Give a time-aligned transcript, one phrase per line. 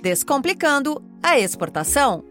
[0.00, 2.22] Descomplicando a exportação.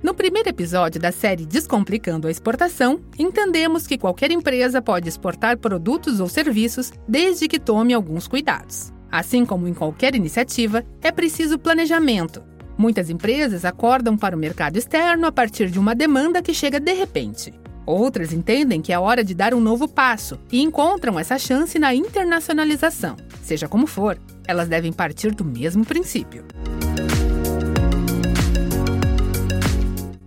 [0.00, 6.20] No primeiro episódio da série Descomplicando a Exportação, entendemos que qualquer empresa pode exportar produtos
[6.20, 8.92] ou serviços desde que tome alguns cuidados.
[9.10, 12.40] Assim como em qualquer iniciativa, é preciso planejamento.
[12.78, 16.92] Muitas empresas acordam para o mercado externo a partir de uma demanda que chega de
[16.92, 17.52] repente.
[17.84, 21.94] Outras entendem que é hora de dar um novo passo e encontram essa chance na
[21.94, 23.16] internacionalização.
[23.42, 26.44] Seja como for, elas devem partir do mesmo princípio.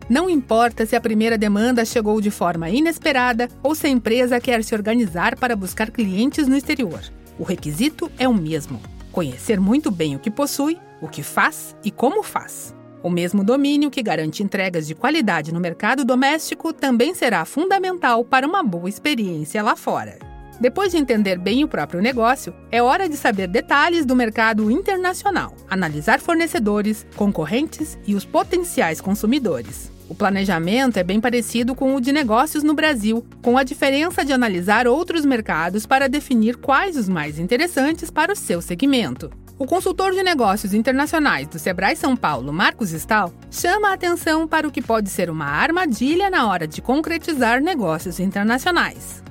[0.08, 4.64] Não importa se a primeira demanda chegou de forma inesperada ou se a empresa quer
[4.64, 7.02] se organizar para buscar clientes no exterior.
[7.40, 8.80] O requisito é o mesmo:
[9.12, 12.75] conhecer muito bem o que possui, o que faz e como faz.
[13.06, 18.48] O mesmo domínio que garante entregas de qualidade no mercado doméstico também será fundamental para
[18.48, 20.18] uma boa experiência lá fora.
[20.60, 25.54] Depois de entender bem o próprio negócio, é hora de saber detalhes do mercado internacional,
[25.70, 29.92] analisar fornecedores, concorrentes e os potenciais consumidores.
[30.10, 34.34] O planejamento é bem parecido com o de negócios no Brasil, com a diferença de
[34.34, 39.30] analisar outros mercados para definir quais os mais interessantes para o seu segmento.
[39.58, 44.68] O consultor de negócios internacionais do Sebrae São Paulo, Marcos Stahl, chama a atenção para
[44.68, 49.24] o que pode ser uma armadilha na hora de concretizar negócios internacionais.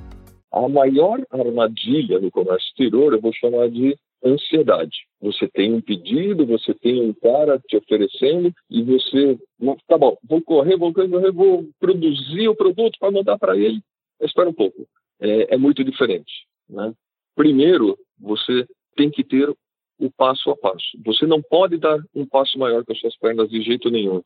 [0.50, 4.97] A maior armadilha no comércio exterior eu vou chamar de ansiedade.
[5.20, 9.39] Você tem um pedido, você tem um cara te oferecendo e você,
[9.86, 13.78] tá bom, vou correr, vou correr, vou produzir o produto para mandar para ele.
[14.22, 14.86] Espera um pouco,
[15.20, 16.47] é, é muito diferente.
[16.67, 16.95] Né?
[17.36, 19.55] Primeiro, você tem que ter
[19.98, 20.87] o passo a passo.
[21.05, 24.23] Você não pode dar um passo maior que as suas pernas de jeito nenhum,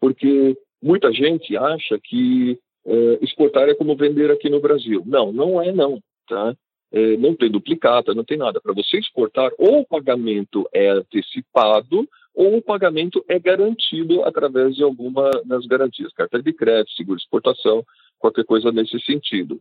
[0.00, 5.02] porque muita gente acha que é, exportar é como vender aqui no Brasil.
[5.06, 6.54] Não, não é não, tá?
[6.90, 8.60] É, não tem duplicata, não tem nada.
[8.60, 14.82] Para você exportar, ou o pagamento é antecipado, ou o pagamento é garantido através de
[14.82, 17.84] alguma das garantias, carta de crédito, seguro de exportação,
[18.18, 19.60] qualquer coisa nesse sentido.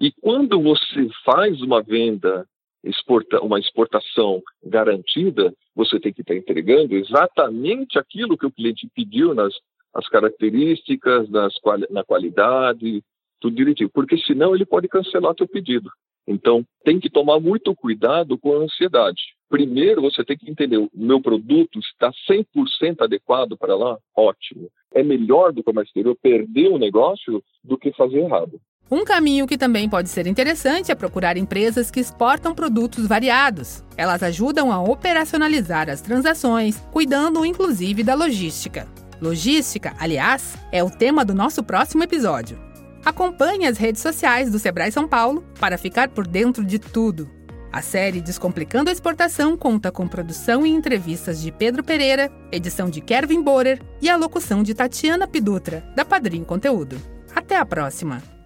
[0.00, 2.46] E quando você faz uma venda
[2.84, 9.34] exporta, uma exportação garantida, você tem que estar entregando exatamente aquilo que o cliente pediu
[9.34, 9.54] nas
[9.94, 11.52] as características, nas,
[11.90, 13.02] na qualidade,
[13.40, 15.90] tudo direitinho, porque senão ele pode cancelar teu pedido.
[16.26, 19.20] Então, tem que tomar muito cuidado com a ansiedade.
[19.48, 23.98] Primeiro, você tem que entender, o meu produto está 100% adequado para lá?
[24.16, 24.70] Ótimo.
[24.94, 28.60] É melhor do comércio exterior perder o um negócio do que fazer errado.
[28.94, 33.82] Um caminho que também pode ser interessante é procurar empresas que exportam produtos variados.
[33.96, 38.86] Elas ajudam a operacionalizar as transações, cuidando inclusive da logística.
[39.18, 42.60] Logística, aliás, é o tema do nosso próximo episódio.
[43.02, 47.30] Acompanhe as redes sociais do Sebrae São Paulo para ficar por dentro de tudo.
[47.72, 53.00] A série Descomplicando a Exportação conta com produção e entrevistas de Pedro Pereira, edição de
[53.00, 57.00] Kervin Borer e a locução de Tatiana Pidutra, da Padrim Conteúdo.
[57.34, 58.41] Até a próxima!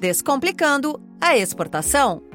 [0.00, 2.27] Descomplicando a exportação.